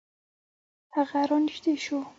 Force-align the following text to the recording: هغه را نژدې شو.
هغه 0.95 1.19
را 1.29 1.37
نژدې 1.45 1.73
شو. 1.83 1.99